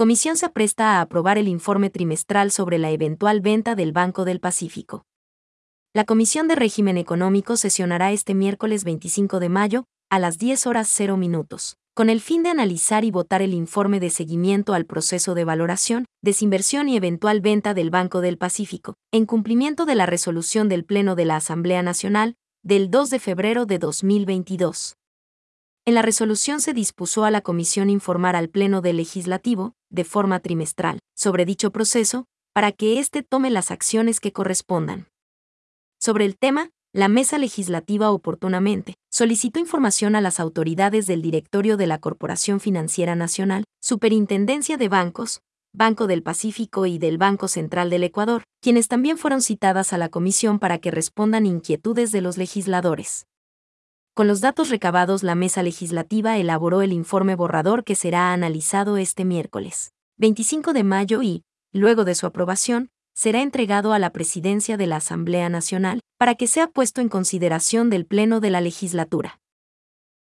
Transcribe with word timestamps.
Comisión 0.00 0.38
se 0.38 0.46
apresta 0.46 0.96
a 0.96 1.02
aprobar 1.02 1.36
el 1.36 1.46
informe 1.46 1.90
trimestral 1.90 2.50
sobre 2.50 2.78
la 2.78 2.90
eventual 2.90 3.42
venta 3.42 3.74
del 3.74 3.92
Banco 3.92 4.24
del 4.24 4.40
Pacífico. 4.40 5.04
La 5.92 6.04
Comisión 6.04 6.48
de 6.48 6.54
Régimen 6.54 6.96
Económico 6.96 7.58
sesionará 7.58 8.10
este 8.10 8.34
miércoles 8.34 8.84
25 8.84 9.40
de 9.40 9.50
mayo, 9.50 9.84
a 10.08 10.18
las 10.18 10.38
10 10.38 10.66
horas 10.68 10.88
0 10.90 11.18
minutos, 11.18 11.76
con 11.92 12.08
el 12.08 12.22
fin 12.22 12.42
de 12.42 12.48
analizar 12.48 13.04
y 13.04 13.10
votar 13.10 13.42
el 13.42 13.52
informe 13.52 14.00
de 14.00 14.08
seguimiento 14.08 14.72
al 14.72 14.86
proceso 14.86 15.34
de 15.34 15.44
valoración, 15.44 16.06
desinversión 16.22 16.88
y 16.88 16.96
eventual 16.96 17.42
venta 17.42 17.74
del 17.74 17.90
Banco 17.90 18.22
del 18.22 18.38
Pacífico, 18.38 18.94
en 19.12 19.26
cumplimiento 19.26 19.84
de 19.84 19.96
la 19.96 20.06
resolución 20.06 20.70
del 20.70 20.86
Pleno 20.86 21.14
de 21.14 21.26
la 21.26 21.36
Asamblea 21.36 21.82
Nacional, 21.82 22.36
del 22.64 22.90
2 22.90 23.10
de 23.10 23.18
febrero 23.18 23.66
de 23.66 23.78
2022. 23.78 24.96
En 25.84 25.94
la 25.94 26.00
resolución 26.00 26.62
se 26.62 26.72
dispuso 26.72 27.24
a 27.24 27.30
la 27.30 27.42
Comisión 27.42 27.90
informar 27.90 28.34
al 28.34 28.48
Pleno 28.48 28.80
del 28.80 28.96
Legislativo, 28.96 29.74
de 29.90 30.04
forma 30.04 30.40
trimestral, 30.40 30.98
sobre 31.14 31.44
dicho 31.44 31.70
proceso, 31.70 32.24
para 32.52 32.72
que 32.72 32.98
éste 32.98 33.22
tome 33.22 33.50
las 33.50 33.70
acciones 33.70 34.20
que 34.20 34.32
correspondan. 34.32 35.08
Sobre 36.00 36.24
el 36.24 36.38
tema, 36.38 36.70
la 36.92 37.08
Mesa 37.08 37.38
Legislativa 37.38 38.10
oportunamente 38.10 38.94
solicitó 39.12 39.60
información 39.60 40.16
a 40.16 40.20
las 40.20 40.40
autoridades 40.40 41.06
del 41.06 41.22
directorio 41.22 41.76
de 41.76 41.86
la 41.86 41.98
Corporación 41.98 42.58
Financiera 42.58 43.14
Nacional, 43.14 43.64
Superintendencia 43.80 44.76
de 44.76 44.88
Bancos, 44.88 45.40
Banco 45.72 46.08
del 46.08 46.24
Pacífico 46.24 46.86
y 46.86 46.98
del 46.98 47.16
Banco 47.16 47.46
Central 47.46 47.90
del 47.90 48.02
Ecuador, 48.02 48.42
quienes 48.60 48.88
también 48.88 49.18
fueron 49.18 49.40
citadas 49.40 49.92
a 49.92 49.98
la 49.98 50.08
comisión 50.08 50.58
para 50.58 50.78
que 50.78 50.90
respondan 50.90 51.46
inquietudes 51.46 52.10
de 52.10 52.22
los 52.22 52.38
legisladores. 52.38 53.26
Con 54.14 54.26
los 54.26 54.40
datos 54.40 54.70
recabados, 54.70 55.22
la 55.22 55.34
mesa 55.34 55.62
legislativa 55.62 56.36
elaboró 56.36 56.82
el 56.82 56.92
informe 56.92 57.36
borrador 57.36 57.84
que 57.84 57.94
será 57.94 58.32
analizado 58.32 58.96
este 58.96 59.24
miércoles, 59.24 59.92
25 60.16 60.72
de 60.72 60.84
mayo 60.84 61.22
y, 61.22 61.44
luego 61.72 62.04
de 62.04 62.14
su 62.14 62.26
aprobación, 62.26 62.90
será 63.14 63.40
entregado 63.40 63.92
a 63.92 63.98
la 63.98 64.10
presidencia 64.10 64.76
de 64.76 64.86
la 64.86 64.96
Asamblea 64.96 65.48
Nacional 65.48 66.00
para 66.18 66.34
que 66.34 66.48
sea 66.48 66.66
puesto 66.66 67.00
en 67.00 67.08
consideración 67.08 67.88
del 67.88 68.04
Pleno 68.04 68.40
de 68.40 68.50
la 68.50 68.60
legislatura. 68.60 69.39